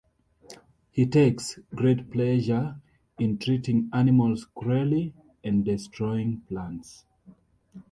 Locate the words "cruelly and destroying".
4.45-6.41